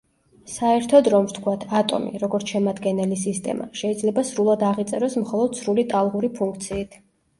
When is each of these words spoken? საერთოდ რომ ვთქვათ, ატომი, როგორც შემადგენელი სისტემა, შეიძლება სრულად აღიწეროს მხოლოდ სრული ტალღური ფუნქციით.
საერთოდ 0.51 1.09
რომ 1.13 1.25
ვთქვათ, 1.31 1.65
ატომი, 1.81 2.21
როგორც 2.23 2.53
შემადგენელი 2.55 3.19
სისტემა, 3.25 3.69
შეიძლება 3.83 4.25
სრულად 4.31 4.65
აღიწეროს 4.73 5.19
მხოლოდ 5.27 5.59
სრული 5.61 5.85
ტალღური 5.93 6.33
ფუნქციით. 6.41 6.99